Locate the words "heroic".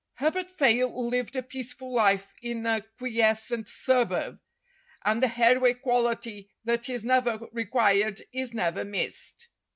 5.27-5.83